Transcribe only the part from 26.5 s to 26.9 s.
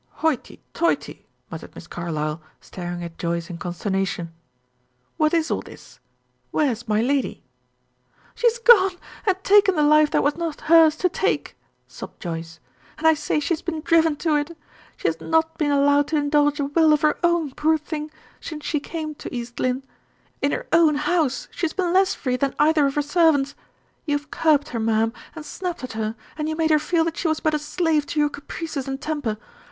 made her